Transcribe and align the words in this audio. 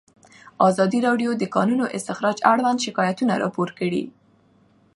ازادي 0.67 0.99
راډیو 1.07 1.31
د 1.35 1.39
د 1.41 1.43
کانونو 1.55 1.85
استخراج 1.97 2.37
اړوند 2.51 2.79
شکایتونه 2.85 3.33
راپور 3.43 3.69
کړي. 3.79 4.03